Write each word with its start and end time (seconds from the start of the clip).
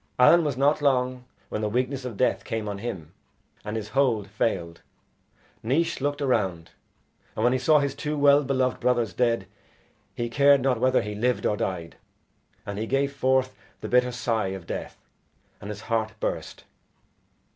Allen 0.17 0.43
was 0.43 0.57
not 0.57 0.81
long 0.81 1.25
when 1.49 1.61
the 1.61 1.69
weakness 1.69 2.05
of 2.05 2.17
death 2.17 2.43
came 2.43 2.67
on 2.67 2.79
him, 2.79 3.13
and 3.63 3.75
his 3.77 3.89
hold 3.89 4.27
failed. 4.27 4.81
Naois 5.61 6.01
looked 6.01 6.23
around, 6.23 6.71
and 7.35 7.43
when 7.43 7.53
he 7.53 7.59
saw 7.59 7.77
his 7.77 7.93
two 7.93 8.17
well 8.17 8.43
beloved 8.43 8.79
brothers 8.79 9.13
dead, 9.13 9.45
he 10.15 10.27
cared 10.27 10.61
not 10.61 10.79
whether 10.79 11.03
he 11.03 11.13
lived 11.13 11.45
or 11.45 11.55
died, 11.55 11.97
and 12.65 12.79
he 12.79 12.87
gave 12.87 13.13
forth 13.13 13.53
the 13.81 13.87
bitter 13.87 14.11
sigh 14.11 14.47
of 14.47 14.65
death, 14.65 14.97
and 15.61 15.69
his 15.69 15.81
heart 15.81 16.13
burst. 16.19 16.63